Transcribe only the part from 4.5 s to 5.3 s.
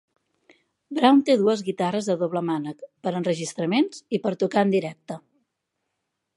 en directe.